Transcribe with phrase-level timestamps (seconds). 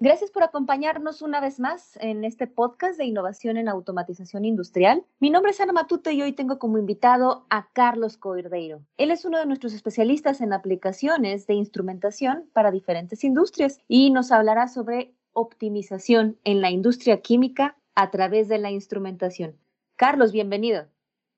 [0.00, 5.04] Gracias por acompañarnos una vez más en este podcast de innovación en automatización industrial.
[5.18, 8.80] Mi nombre es Ana Matute y hoy tengo como invitado a Carlos Coirdeiro.
[8.96, 14.30] Él es uno de nuestros especialistas en aplicaciones de instrumentación para diferentes industrias y nos
[14.30, 19.56] hablará sobre optimización en la industria química a través de la instrumentación.
[19.96, 20.86] Carlos, bienvenido.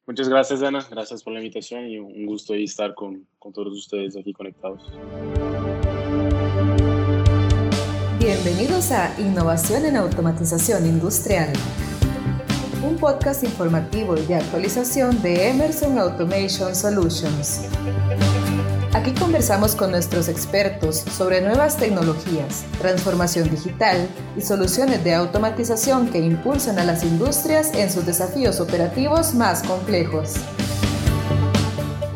[0.07, 0.87] Muchas gracias, Ana.
[0.91, 4.83] Gracias por la invitación y un gusto estar con, con todos ustedes aquí conectados.
[8.21, 11.51] Bienvenidos a Innovación en Automatización Industrial,
[12.87, 17.63] un podcast informativo y de actualización de Emerson Automation Solutions.
[18.93, 24.07] Aquí conversamos con nuestros expertos sobre nuevas tecnologías, transformación digital
[24.37, 30.35] y soluciones de automatización que impulsan a las industrias en sus desafíos operativos más complejos.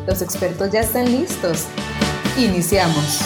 [0.05, 1.65] Los expertos ya están listos.
[2.37, 3.21] Iniciamos.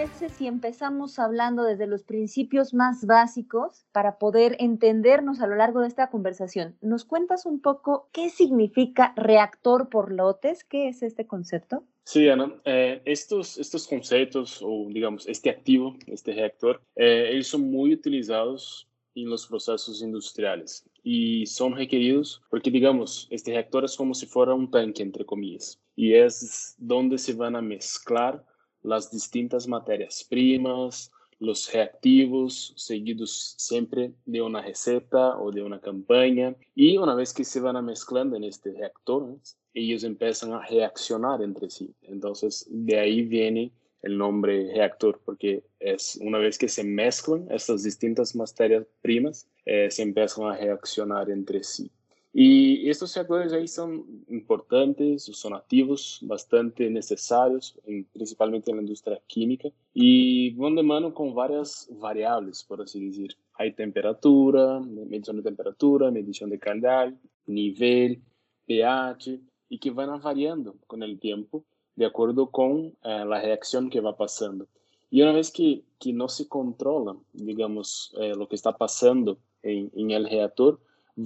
[0.00, 5.40] Carlos, ¿qué te parece si empezamos hablando desde los principios más básicos para poder entendernos
[5.40, 6.76] a lo largo de esta conversación?
[6.80, 10.64] ¿Nos cuentas un poco qué significa reactor por lotes?
[10.64, 11.84] ¿Qué es este concepto?
[12.04, 17.70] Sí, Ana, eh, estos, estos conceptos o digamos este activo, este reactor, eh, ellos son
[17.70, 24.14] muy utilizados en los procesos industriales y son requeridos porque, digamos, este reactor es como
[24.14, 28.44] si fuera un tanque, entre comillas, y es donde se van a mezclar
[28.82, 36.54] las distintas materias primas, los reactivos, seguidos siempre de una receta o de una campaña.
[36.74, 39.36] Y una vez que se van mezclando en este reactor,
[39.74, 41.94] ellos empiezan a reaccionar entre sí.
[42.02, 43.72] Entonces, de ahí viene
[44.02, 49.90] el nombre reactor, porque es una vez que se mezclan estas distintas materias primas, eh,
[49.90, 51.90] se empiezan a reaccionar entre sí.
[52.32, 57.76] Y estos reactores ahí son importantes, son activos, bastante necesarios,
[58.12, 63.36] principalmente en la industria química, y van de mano con varias variables, por así decir.
[63.54, 67.12] Hay temperatura, medición de temperatura, medición de calidad,
[67.46, 68.22] nivel,
[68.66, 71.64] pH, y que van variando con el tiempo
[71.96, 74.66] de acuerdo con eh, reacción que va pasando.
[75.10, 80.10] Y una vez que, que no se controla, digamos, eh, que está pasando en, en
[80.12, 80.80] el reactor,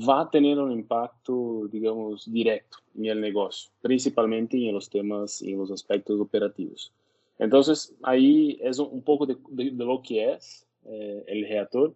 [0.08, 5.58] va a tener un impacto, digamos, directo en el negocio, principalmente en los temas en
[5.58, 6.92] los aspectos operativos.
[7.38, 9.36] Entonces, ahí es un poco de,
[9.72, 11.94] lo que es eh, el reactor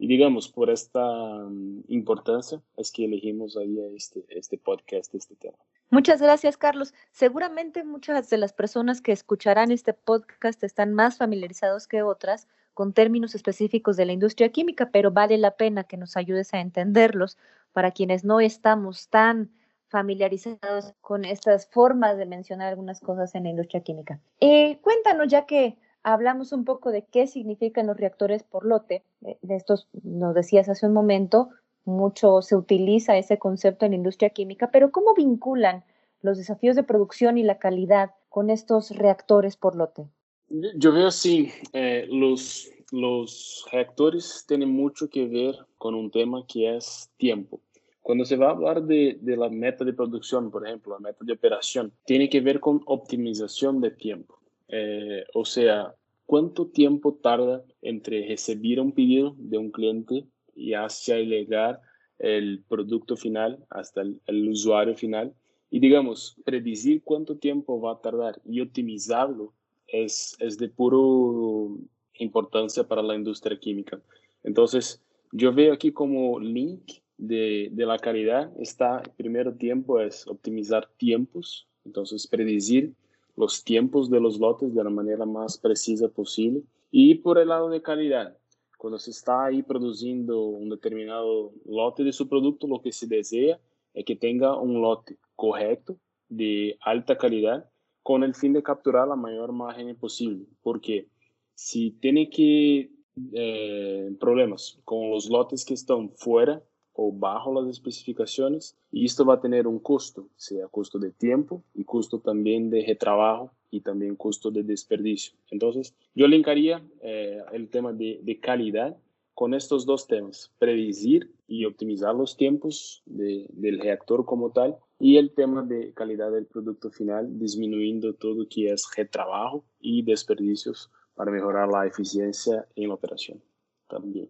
[0.00, 5.58] y digamos, por esta um, importancia es que elegimos ahí este, este podcast, este tema.
[5.90, 6.94] Muchas gracias, Carlos.
[7.10, 12.48] Seguramente muchas de las personas que escucharán este podcast están más familiarizados que otras
[12.80, 16.60] con términos específicos de la industria química, pero vale la pena que nos ayudes a
[16.60, 17.36] entenderlos
[17.74, 19.50] para quienes no estamos tan
[19.88, 24.18] familiarizados con estas formas de mencionar algunas cosas en la industria química.
[24.40, 29.36] Eh, cuéntanos, ya que hablamos un poco de qué significan los reactores por lote, de,
[29.42, 31.50] de estos nos decías hace un momento,
[31.84, 35.84] mucho se utiliza ese concepto en la industria química, pero ¿cómo vinculan
[36.22, 40.08] los desafíos de producción y la calidad con estos reactores por lote?
[40.50, 46.76] Yo veo así, eh, los, los reactores tienen mucho que ver con un tema que
[46.76, 47.60] es tiempo.
[48.02, 51.24] Cuando se va a hablar de, de, la meta de producción, por ejemplo, la meta
[51.24, 54.40] de operación, tiene que ver con optimización de tiempo.
[54.66, 55.94] Eh, o sea,
[56.26, 61.80] cuánto tiempo tarda entre recibir un pedido de un cliente y hacia llegar
[62.18, 65.32] el producto final hasta el, el usuario final.
[65.70, 69.54] Y digamos, predecir cuánto tiempo va a tardar y optimizarlo
[69.92, 71.78] es, de puro
[72.14, 74.00] importancia para la industria química.
[74.42, 75.02] Entonces,
[75.32, 76.82] yo veo aquí como link
[77.18, 82.94] de, de la calidad está, el primer tiempo es optimizar tiempos, entonces predecir
[83.36, 86.62] los tiempos de los lotes de la manera más precisa posible.
[86.90, 88.36] Y por el lado de calidad,
[88.76, 93.60] cuando se está ahí produciendo un determinado lote de su producto, lo que se desea
[93.94, 95.96] es que tenga un lote correcto,
[96.28, 97.68] de alta calidad,
[98.10, 101.06] con el fin de capturar la mayor margen posible, porque
[101.54, 102.90] si tiene que
[103.32, 106.60] eh, problemas con los lotes que están fuera
[106.92, 111.62] o bajo las especificaciones, y esto va a tener un costo, sea costo de tiempo
[111.72, 115.34] y costo también de retrabajo y también costo de desperdicio.
[115.48, 118.96] Entonces, yo linkaría eh, el tema de, de calidad
[119.40, 125.16] con estos dos temas, predecir y optimizar los tiempos de, del reactor como tal y
[125.16, 130.92] el tema de calidad del producto final, disminuyendo todo lo que es retrabajo y desperdicios
[131.14, 133.42] para mejorar la eficiencia en la operación
[133.88, 134.28] también.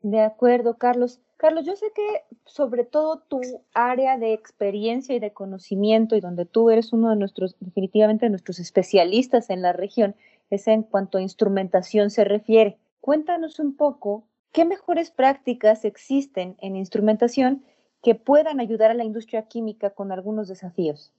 [0.00, 1.20] De acuerdo, Carlos.
[1.36, 3.42] Carlos, yo sé que sobre todo tu
[3.74, 8.60] área de experiencia y de conocimiento y donde tú eres uno de nuestros, definitivamente nuestros
[8.60, 10.16] especialistas en la región,
[10.48, 12.78] es en cuanto a instrumentación se refiere.
[13.02, 17.64] Cuéntanos un poco qué mejores prácticas existen en instrumentación
[18.02, 21.12] que puedan ayudar a la industria química con algunos desafíos.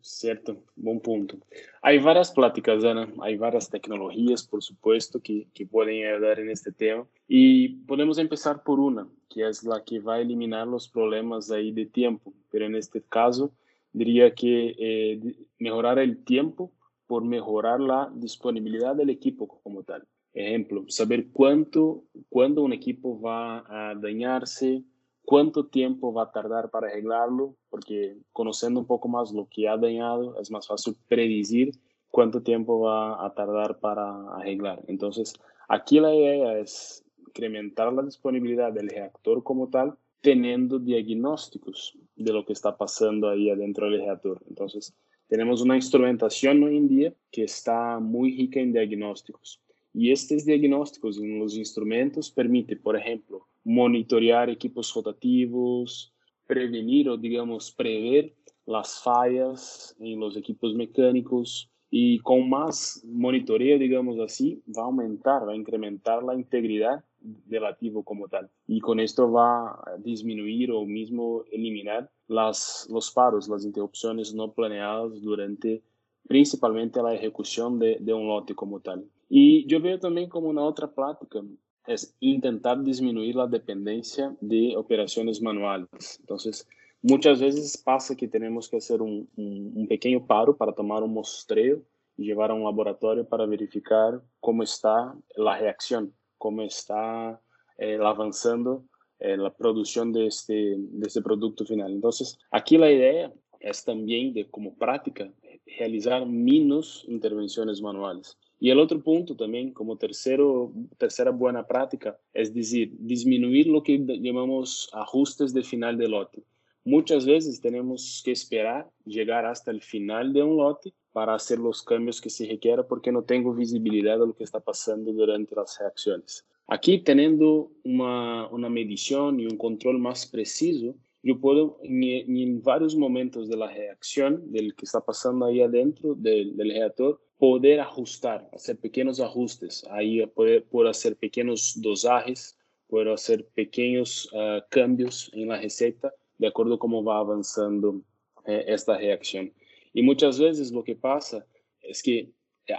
[0.00, 1.36] Cierto, buen punto.
[1.82, 6.72] Hay varias pláticas, Ana, hay varias tecnologías, por supuesto, que, que, pueden ayudar en este
[6.72, 7.06] tema.
[7.28, 11.70] Y podemos empezar por una, que es la que va a eliminar los problemas ahí
[11.70, 12.32] de tiempo.
[12.50, 13.52] Pero en este caso,
[13.92, 16.72] diría que eh, mejorar el tiempo
[17.06, 20.06] por mejorar la disponibilidad del equipo como tal.
[20.38, 24.84] Ejemplo, saber cuánto, cuándo un equipo va a dañarse,
[25.24, 29.76] cuánto tiempo va a tardar para arreglarlo, porque conociendo un poco más lo que ha
[29.76, 31.72] dañado, es más fácil predecir
[32.06, 34.80] cuánto tiempo va a tardar para arreglar.
[34.86, 35.34] Entonces,
[35.68, 42.44] aquí la idea es incrementar la disponibilidad del reactor como tal, teniendo diagnósticos de lo
[42.44, 44.40] que está pasando ahí adentro del reactor.
[44.48, 44.94] Entonces,
[45.26, 49.60] tenemos una instrumentación hoy en día que está muy rica en diagnósticos.
[50.00, 56.14] Y estos diagnósticos en los instrumentos permite, por ejemplo, monitorear equipos rotativos,
[56.46, 58.32] prevenir o, digamos, prever
[58.64, 65.48] las fallas en los equipos mecánicos y con más monitoreo, digamos así, va a aumentar,
[65.48, 68.48] va a incrementar la integridad del activo como tal.
[68.68, 74.52] Y con esto va a disminuir o mismo eliminar las, los paros, las interrupciones no
[74.52, 75.82] planeadas durante
[76.28, 79.04] principalmente la ejecución de, de un lote como tal.
[79.28, 81.40] Y yo veo también como una otra práctica
[81.86, 86.18] es intentar disminuir la dependencia de operaciones manuales.
[86.20, 86.66] Entonces,
[87.02, 91.82] muchas veces pasa que tenemos que hacer un, un, pequeño paro para tomar un muestreo
[92.16, 97.40] y llevar a un laboratorio para verificar cómo está la reacción, cómo está
[97.78, 98.84] eh, avanzando
[99.18, 101.92] eh, la producción de este, de este producto final.
[101.92, 105.32] Entonces, aquí la idea es también de como práctica
[105.78, 108.36] realizar menos intervenciones manuales.
[108.60, 113.98] Y el otro punto también, como tercero, tercera buena práctica, es decir, disminuir lo que
[113.98, 116.42] llamamos ajustes de final de lote.
[116.84, 121.82] Muchas veces tenemos que esperar llegar hasta el final de un lote para hacer los
[121.82, 125.78] cambios que se requiera porque no tengo visibilidad de lo que está pasando durante las
[125.78, 126.46] reacciones.
[126.66, 132.94] Aquí, teniendo una, una medición y un control más preciso, yo puedo en, en, varios
[132.94, 138.48] momentos de la reacción, del que está pasando ahí adentro del, del reactor, poder ajustar,
[138.52, 139.84] hacer pequeños ajustes.
[139.90, 142.58] Ahí poder, puedo hacer pequeños dosajes,
[142.88, 148.02] puedo hacer pequeños uh, cambios en la receta de acuerdo a cómo va avanzando
[148.46, 149.52] eh, esta reacción.
[149.92, 151.46] Y muchas veces lo que pasa
[151.80, 152.30] es que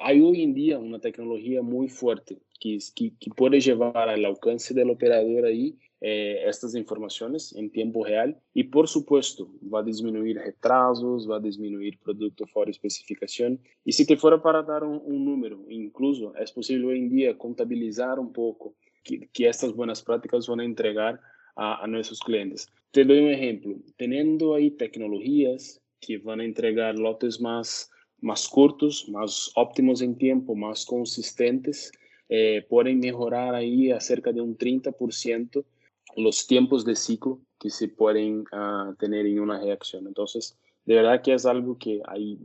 [0.01, 4.73] hay hoy en día una tecnología muy fuerte que, que, que puede llevar al alcance
[4.73, 8.39] del operador ahí eh, estas informaciones en tiempo real.
[8.53, 13.59] Y por supuesto va a disminuir retrasos, va a disminuir producto fuera especificación.
[13.83, 18.19] Y si te fuera para dar un número, incluso es posible hoy en día contabilizar
[18.19, 21.19] un poco que, que estas buenas prácticas van a entregar
[21.55, 21.87] a, a,
[22.25, 22.67] clientes.
[22.91, 27.91] Te doy un ejemplo, teniendo ahí tecnologías que a entregar lotes más,
[28.21, 31.91] más cortos, más óptimos en tiempo, más consistentes,
[32.29, 35.65] eh, pueden mejorar ahí a cerca de un 30%
[36.15, 40.07] los tiempos de ciclo que se pueden uh, tener en una reacción.
[40.07, 42.39] Entonces, de verdad que es algo que hay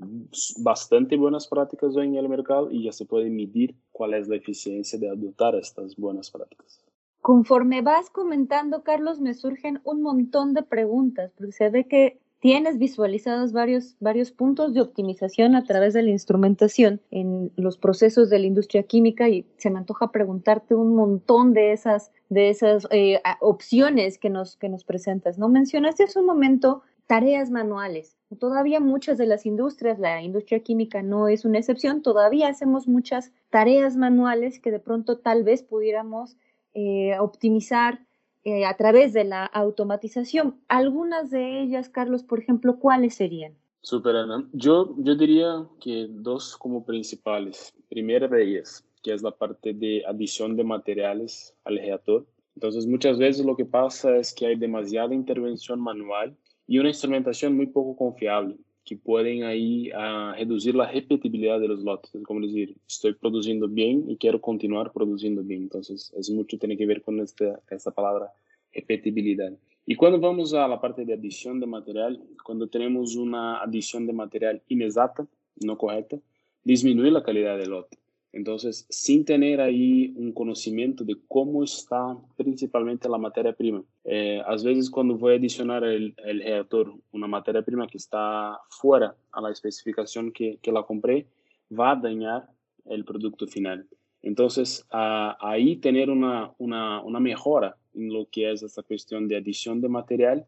[0.59, 4.37] bastante buenas prácticas hoy en el mercado y ya se puede medir cuál es la
[4.37, 6.85] eficiencia de adoptar estas buenas prácticas.
[7.23, 11.53] Conforme vas comentando, Carlos, me surgen un montón de preguntas, porque
[11.89, 17.79] que tienes visualizados varios, varios puntos de optimización a través de la instrumentación en los
[17.79, 22.51] procesos de la industria química y se me antoja preguntarte un montón de esas, de
[22.51, 25.39] esas eh, opciones que nos, que nos presentas.
[25.39, 25.49] ¿no?
[25.49, 28.19] Mencionaste hace un momento tareas manuales.
[28.39, 33.33] Todavía muchas de las industrias, la industria química no es una excepción, todavía hacemos muchas
[33.49, 36.37] tareas manuales que de pronto tal vez pudiéramos
[36.75, 38.01] eh, optimizar
[38.45, 40.61] eh, a través de la automatización.
[40.69, 43.55] Algunas de ellas, Carlos, por ejemplo, ¿cuáles serían?
[43.81, 44.49] Super, Ana.
[44.53, 47.75] Yo, yo diría que dos como principales.
[47.89, 52.27] Primera de ellas, que es la parte de adición de materiales al reactor.
[52.55, 56.37] Entonces, muchas veces lo que pasa es que hay demasiada intervención manual
[56.67, 61.83] y una instrumentación muy poco confiable que pueden ahí uh, reducir la repetibilidad de los
[61.83, 62.15] lotes.
[62.15, 65.63] Es como decir, estoy produciendo bien y quiero continuar produciendo bien.
[65.63, 68.33] Entonces, es mucho tiene que ver con esta, esta palabra
[68.73, 69.53] repetibilidad.
[69.87, 74.13] Y cuando vamos a la parte de adición de material, cuando tenemos una adición de
[74.13, 75.27] material inexacta,
[75.63, 76.19] no correcta,
[76.63, 77.99] disminuye la calidad del lote.
[78.35, 83.85] Entonces, sin tener ahí un conocimiento de cómo está principalmente la materia prima.
[84.03, 88.59] Eh, a veces cuando voy a adicionar el, el, reactor una materia prima que está
[88.71, 91.29] fuera a la especificación que, que la compré,
[91.71, 92.49] va a dañar
[92.87, 93.87] el producto final.
[94.21, 99.81] Entonces, ahí tener una, una, una, mejora en lo que es esta cuestión de adición
[99.81, 100.45] de material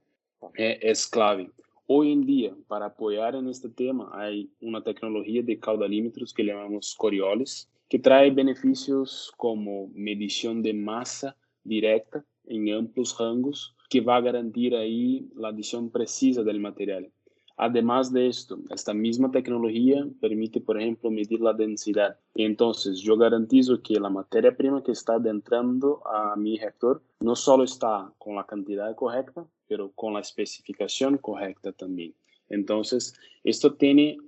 [0.56, 1.50] eh, es clave.
[1.86, 6.96] Hoy en día, para apoyar en este tema, hay una tecnología de caudalímetros que llamamos
[6.96, 14.20] Coriolis, que trae beneficios como medición de masa directa en amplios rangos, que va a
[14.20, 17.10] garantir ahí la adición precisa del material.
[17.58, 22.18] Además de esto, esta misma tecnología permite, por ejemplo, medir la densidad.
[22.34, 27.64] Entonces, yo garantizo que la materia prima que está entrando a mi reactor no solo
[27.64, 32.14] está con la cantidad correcta, pero con la especificación correcta también.
[32.48, 34.18] Entonces, esto tiene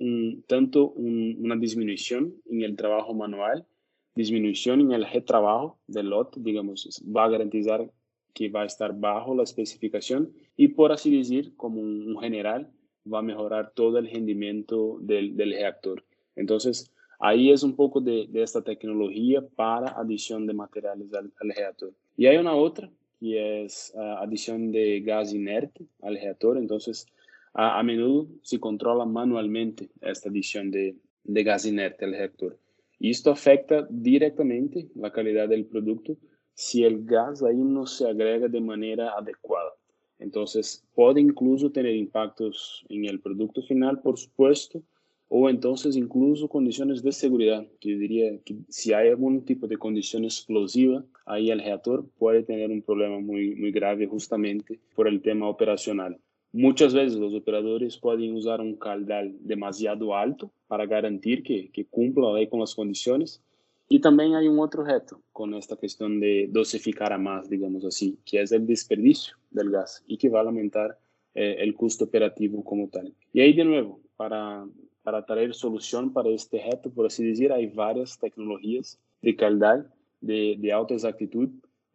[0.46, 3.66] tanto una disminución en el trabajo manual,
[4.14, 7.90] disminución en el retrabajo del lote, digamos, va a garantizar
[8.34, 12.70] que va a estar bajo la especificación y, por así decir, como un general,
[13.12, 16.04] va a mejorar todo el rendimiento del, reactor.
[16.36, 21.92] Entonces, ahí es un poco de, esta tecnología para adición de materiales al, reactor.
[22.16, 26.58] Y hay una otra, que es ah, adición de gas inerte al reactor.
[26.58, 27.06] Entonces,
[27.54, 32.58] a, menudo se controla manualmente esta adición de, de gas inerte al reactor.
[32.98, 36.16] Y esto afecta directamente la calidad del producto
[36.54, 39.70] si el gas ahí no se agrega de manera adecuada.
[40.18, 44.82] Entonces, puede incluso tener impactos en el producto final, por supuesto,
[45.28, 47.64] o entonces incluso condiciones de seguridad.
[47.80, 52.70] Yo diría que si hay algún tipo de condición explosiva, ahí el reactor puede tener
[52.70, 56.18] un problema muy, muy grave justamente por el tema operacional.
[56.52, 62.28] Muchas veces los operadores pueden usar un caudal demasiado alto para garantir que, que cumpla
[62.48, 63.42] con las condiciones
[63.90, 68.18] y también hay un otro reto con esta cuestión de dosificar a más, digamos así,
[68.24, 70.98] que es el desperdicio del gas y que va a aumentar
[71.34, 73.14] eh, el costo operativo como tal.
[73.32, 74.66] Y ahí de nuevo, para,
[75.02, 79.90] para traer solución para este reto, por así decir, hay varias tecnologías de caudal
[80.20, 81.48] de, de alta exactitud.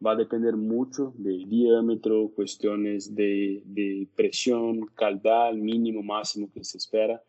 [0.04, 6.78] Va a depender mucho de diámetro, cuestiones de, de presión, caudal mínimo, máximo que se
[6.78, 7.22] espera.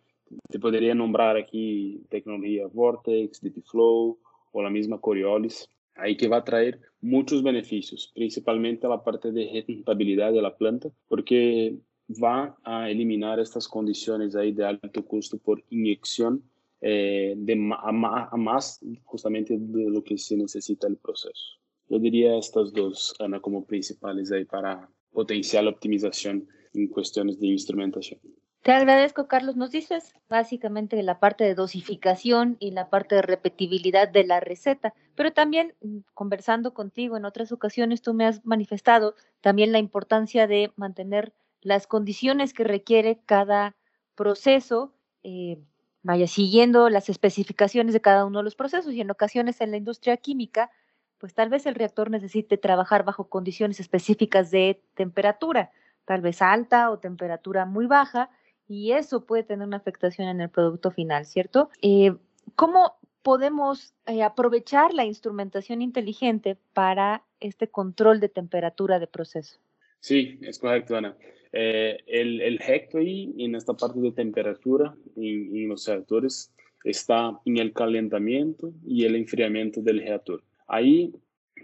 [0.50, 4.18] Te podría nombrar aquí tecnología Vortex, DP Flow,
[4.56, 9.32] o la misma Coriolis, ahí que va a traer muchos beneficios, principalmente a la parte
[9.32, 11.78] de rentabilidad de la planta, porque
[12.10, 16.42] va a eliminar estas condiciones ahí de alto costo por inyección
[16.80, 17.54] eh, de,
[17.84, 17.92] a,
[18.38, 21.58] más justamente de lo que se necesita el proceso.
[21.90, 27.48] Yo diría estas dos, Ana, como principales ahí para potenciar la optimización en cuestiones de
[27.48, 28.20] instrumentación.
[28.66, 29.56] Te agradezco, Carlos.
[29.56, 34.96] Nos dices básicamente la parte de dosificación y la parte de repetibilidad de la receta,
[35.14, 40.48] pero también mm, conversando contigo en otras ocasiones, tú me has manifestado también la importancia
[40.48, 43.76] de mantener las condiciones que requiere cada
[44.16, 45.60] proceso, eh,
[46.02, 49.78] vaya siguiendo las especificaciones de cada uno de los procesos y en ocasiones en la
[49.78, 50.72] industria química,
[51.18, 55.72] pues tal vez el reactor necesite trabajar bajo condiciones específicas de temperatura,
[56.06, 58.30] tal vez alta o temperatura muy baja
[58.68, 61.70] y eso puede tener una afectación en el producto final, ¿cierto?
[61.82, 62.14] Eh,
[62.56, 69.60] ¿Cómo podemos eh, aprovechar la instrumentación inteligente para este control de temperatura de proceso?
[70.00, 71.16] Sí, es correcto, Ana.
[71.52, 76.54] Eh, el, el ahí en esta parte de temperatura en, los reactores
[76.84, 80.44] está en el calentamiento y el enfriamiento del reactor.
[80.68, 81.14] Ahí,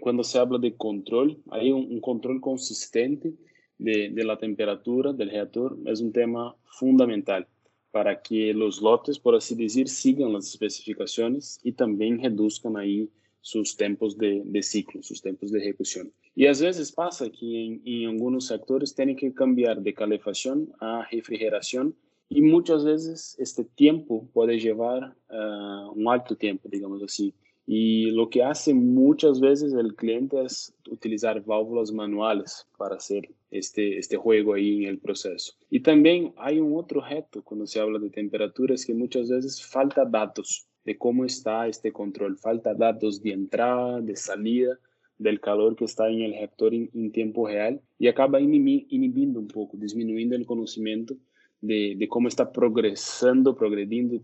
[0.00, 3.34] cuando se habla de control, hay un control consistente
[3.82, 7.46] de, la temperatura del reactor es un tema fundamental
[7.90, 13.76] para que los lotes, por así decir, sigan las especificaciones y también reduzcan ahí sus
[13.76, 16.12] tiempos de, ciclo, sus tiempos de ejecución.
[16.34, 21.94] Y a veces pasa que en, algunos sectores tienen que cambiar de calefacción a refrigeración
[22.30, 27.34] y muchas veces este tiempo puede llevar uh, un alto tiempo, digamos así.
[27.74, 33.96] Y lo que hace muchas veces el cliente es utilizar válvulas manuales para hacer este,
[33.96, 35.54] este juego ahí en el proceso.
[35.70, 40.04] Y también hay un otro reto cuando se habla de temperaturas que muchas veces falta
[40.04, 44.78] datos de cómo está este control, falta datos de entrada, de salida,
[45.16, 49.78] del calor que está en el reactor en, tiempo real y acaba inhibiendo un poco,
[49.78, 51.16] disminuyendo el conocimiento
[51.62, 54.14] de, de está progresando, progrediendo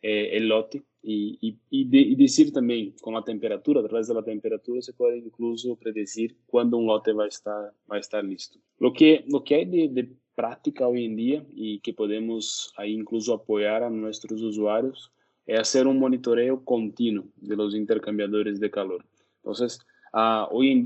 [0.00, 4.92] eh, el lote y, y, decir también con la temperatura, a través de temperatura se
[4.92, 8.58] puede incluso predecir cuándo un lote va a estar, va a estar listo.
[8.78, 11.44] Lo que, lo que hay de, de práctica hoy en día
[11.80, 15.10] que podemos ahí incluso apoyar a nuestros usuarios
[15.46, 19.04] es hacer un monitoreo continuo de los intercambiadores de calor.
[19.38, 19.80] Entonces,
[20.12, 20.84] uh, hoy en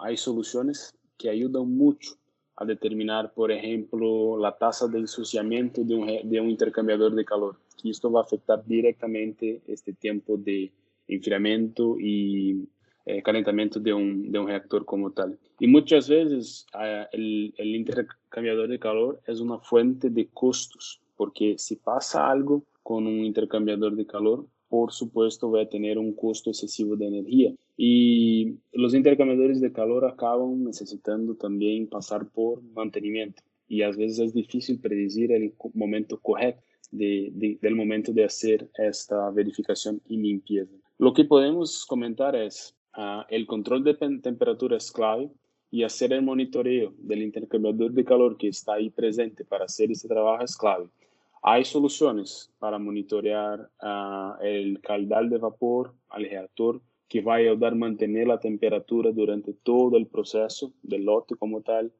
[0.00, 2.16] hay soluciones que ayudan mucho
[2.56, 7.56] a determinar, por ejemplo, la tasa de ensuciamiento de un, de un intercambiador de calor
[7.82, 10.72] que esto va a afectar directamente este tiempo de
[11.08, 12.68] enfriamiento y
[13.04, 15.38] eh, calentamiento de un, de un, reactor como tal.
[15.58, 21.56] Y muchas veces uh, el, el, intercambiador de calor es una fuente de costos, porque
[21.58, 26.50] si pasa algo con un intercambiador de calor, por supuesto va a tener un costo
[26.50, 27.52] excesivo de energía.
[27.84, 33.42] Y los intercambiadores de calor acaban necesitando también pasar por mantenimiento.
[33.66, 36.62] Y a veces es difícil predecir el momento correcto
[36.92, 40.72] de, de, del momento de hacer esta verificación y limpieza.
[40.98, 45.28] Lo que podemos comentar es uh, el control de temperatura es clave
[45.68, 50.06] y hacer el monitoreo del intercambiador de calor que está ahí presente para hacer ese
[50.06, 50.86] trabajo es clave.
[51.42, 56.80] Hay soluciones para monitorear uh, el caudal de vapor al reactor
[57.12, 61.60] que va a ayudar a mantener la temperatura durante todo el proceso del lote como
[61.60, 61.92] tal.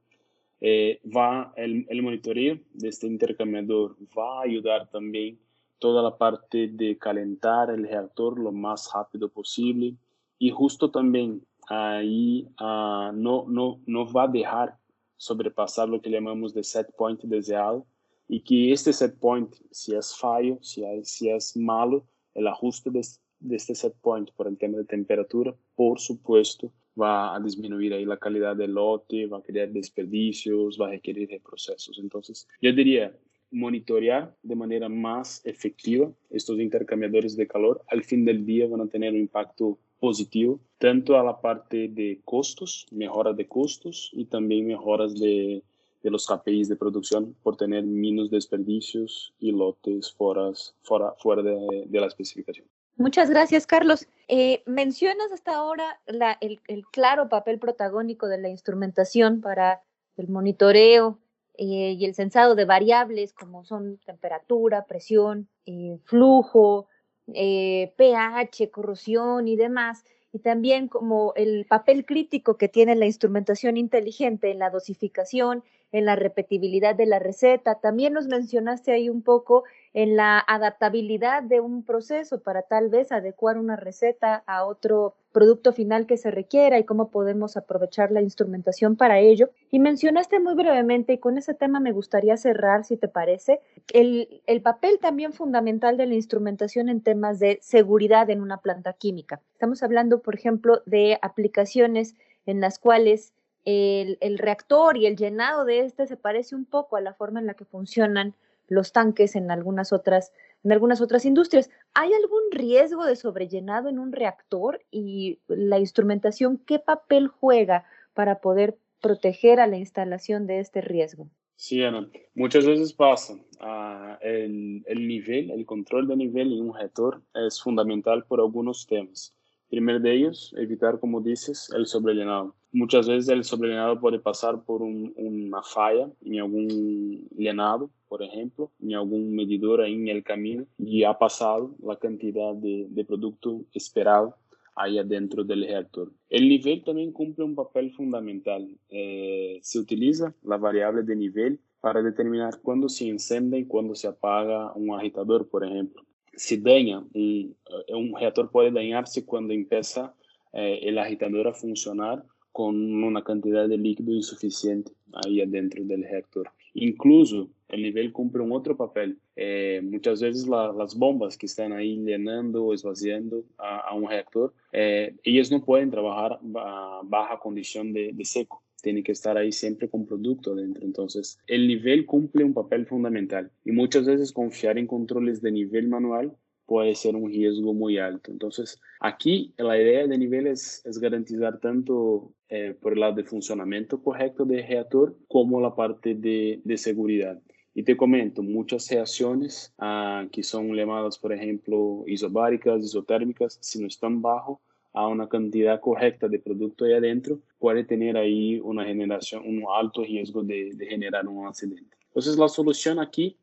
[0.59, 5.38] Eh, va el, el monitoreo de este intercambiador va a ayudar también
[5.78, 9.95] toda la parte de calentar el reactor lo más rápido posible
[10.38, 14.78] y justo también ahí uh, no, no, no va a dejar
[15.19, 17.85] sobrepasar lo que llamamos de set point deseado
[18.28, 22.88] y que este set point, si es fallo, si, hay, si es malo, el ajuste
[22.88, 23.02] de,
[23.43, 28.05] de, este set point por el tema de temperatura, por supuesto, va a disminuir ahí
[28.05, 31.99] la calidad del lote, va a crear desperdicios, va a requerir reprocesos.
[31.99, 33.17] Entonces, yo diría,
[33.51, 38.89] monitorear de manera más efectiva estos intercambiadores de calor, al fin del día van a
[38.89, 44.67] tener un impacto positivo, tanto a la parte de costos, mejoras de costos y también
[44.67, 45.63] mejoras de
[46.03, 50.51] de los KPIs de producción por tener menos desperdicios y lotes fuera,
[50.83, 52.67] fuera, fuera de la especificación.
[53.03, 54.07] Muchas gracias, Carlos.
[54.29, 59.83] Eh, mencionas hasta ahora el, claro papel protagónico de la instrumentación para
[60.17, 61.19] el monitoreo
[61.55, 66.87] eh, y el censado de variables como son temperatura, presión, eh, flujo,
[67.27, 74.53] pH, corrosión y demás y también como el papel crítico que tiene la instrumentación inteligente
[74.53, 77.81] en la dosificación en la repetibilidad de la receta.
[77.81, 83.12] También nos mencionaste ahí un poco en la adaptabilidad de un proceso para tal vez
[83.12, 88.22] adecuar una receta a otro producto final que se requiera y cómo podemos aprovechar la
[88.22, 89.50] instrumentación para ello.
[89.70, 93.61] Y mencionaste muy brevemente, y con ese tema me gustaría cerrar, si te parece,
[93.92, 98.92] el, el papel también fundamental de la instrumentación en temas de seguridad en una planta
[98.92, 99.40] química.
[99.55, 102.14] Estamos hablando, por ejemplo, de aplicaciones
[102.46, 103.33] en las cuales
[103.64, 107.38] el, el, reactor y el llenado de este se parece un poco a la forma
[107.40, 108.35] en la que funcionan
[108.68, 110.33] los tanques en algunas otras,
[110.64, 111.70] en algunas otras industrias.
[111.94, 118.40] ¿Hay algún riesgo de sobrellenado en un reactor y la instrumentación qué papel juega para
[118.40, 121.29] poder proteger a la instalación de este riesgo?
[121.57, 123.35] Sí, Ana, muchas veces pasa.
[123.61, 128.87] Uh, el, el nivel, el control de nivel en un reactor es fundamental por algunos
[128.87, 129.37] temas.
[129.68, 134.81] Primero de ellos, evitar, como dices, el sobrellenado Muchas veces el sobrellenado puede pasar por
[134.81, 140.65] un, una falla en algún llenado, por ejemplo, en algún medidor ahí en el camino
[140.79, 144.37] y ha pasado la cantidad de, producto esperado
[144.75, 146.13] ahí adentro del reactor.
[146.31, 148.67] El nivel también cumple un papel fundamental.
[148.89, 154.09] Eh, se utiliza la variable de nivel para determinar cuándo se enciende y cuándo se
[154.09, 156.07] apaga un agitador, por ejemplo.
[156.35, 157.55] Si daña, un,
[157.89, 160.15] un reactor puede dañarse cuando empieza
[160.55, 164.93] eh, el agitador a funcionar con una cantidad de líquido insuficiente
[165.25, 166.51] ahí adentro del reactor.
[166.75, 169.19] Incluso el nivel cumple un otro papel.
[169.37, 174.09] Eh, muchas veces la, las bombas que están ahí llenando o esvaciando a, a un
[174.09, 178.62] reactor, eh, ellas no pueden trabajar a baja condición de, de seco.
[178.83, 180.85] Tiene que estar ahí siempre con producto adentro.
[180.85, 183.51] Entonces, el nivel cumple un papel fundamental.
[183.65, 186.37] Y muchas veces confiar en controles de nivel manual
[186.73, 188.31] puede ser un riesgo muy alto.
[188.31, 193.25] Entonces, aquí la idea de nivel es, es garantizar tanto eh, por el lado de
[193.25, 197.39] funcionamiento correcto del reactor como la parte de, de seguridad.
[197.75, 203.87] Y te comento, muchas reacciones ah, que son llamadas, por ejemplo, isobáricas, isotérmicas, si no
[203.87, 204.63] están bajo
[204.95, 210.05] a una cantidad correcta de producto ahí adentro, puede tener ahí una generación, un alto
[210.05, 211.99] riesgo de, de generar un accidente.
[212.07, 213.37] Entonces, la solución aquí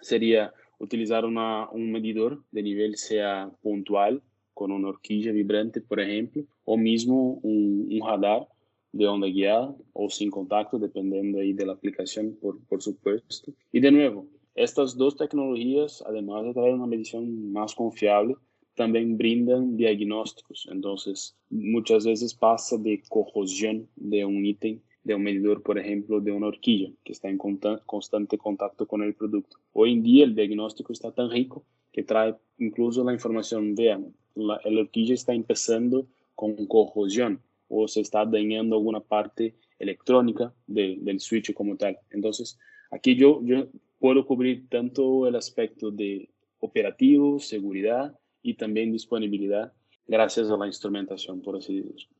[0.00, 4.22] sería utilizar una, un medidor de nivel sea puntual,
[4.54, 8.48] con una horquilla vibrante, por ejemplo, o mismo un, un radar
[8.92, 13.52] de onda guiada o sin contacto, dependiendo ahí de la aplicación, por, por supuesto.
[13.70, 18.36] Y de nuevo, estas dos tecnologías, además de traer una medición más confiable,
[18.74, 20.66] también brindan diagnósticos.
[20.70, 26.32] Entonces, muchas veces pasa de corrosión de un ítem de un medidor, por ejemplo, de
[26.32, 29.56] una horquilla que está en constante contacto con el producto.
[29.72, 34.60] Hoy en día el diagnóstico está tan rico que trae incluso la información, vean, la,
[34.64, 41.76] horquilla está empezando con corrosión o se está dañando alguna parte electrónica del switch como
[41.76, 41.96] tal.
[42.10, 42.58] Entonces,
[42.90, 43.68] aquí yo, yo
[44.00, 49.72] puedo cubrir tanto el aspecto de operativo, seguridad y también disponibilidad
[50.08, 52.16] gracias a la instrumentación, por así decirlo.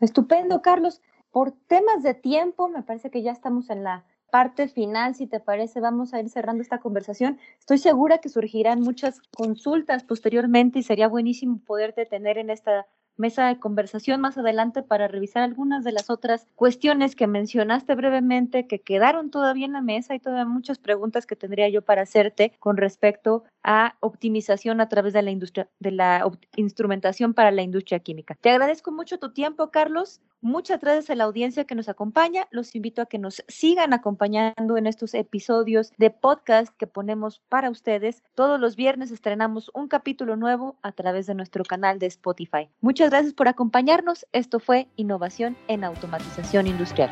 [0.00, 1.00] Estupendo, Carlos.
[1.32, 5.40] Por temas de tiempo, me parece que ya estamos en la parte final, si te
[5.40, 7.38] parece, vamos a ir cerrando esta conversación.
[7.58, 13.46] Estoy segura que surgirán muchas consultas posteriormente y sería buenísimo poderte tener en esta mesa
[13.46, 18.80] de conversación más adelante para revisar algunas de las otras cuestiones que mencionaste brevemente, que
[18.80, 22.76] quedaron todavía en la mesa y todavía muchas preguntas que tendría yo para hacerte con
[22.76, 28.36] respecto a optimización a través de la industria, de la instrumentación para la industria química.
[28.40, 30.20] Te agradezco mucho tu tiempo, Carlos.
[30.40, 32.48] Muchas gracias a la audiencia que nos acompaña.
[32.50, 37.70] Los invito a que nos sigan acompañando en estos episodios de podcast que ponemos para
[37.70, 38.24] ustedes.
[38.34, 42.68] Todos los viernes estrenamos un capítulo nuevo a través de nuestro canal de Spotify.
[42.80, 44.26] Muchas gracias por acompañarnos.
[44.32, 47.10] Esto fue Innovación en Automatización Industrial.